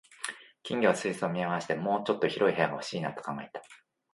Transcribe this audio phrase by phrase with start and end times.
[0.63, 3.61] 金魚が水槽を見回して、「もうちょっと広い部屋が欲しいな」と考えた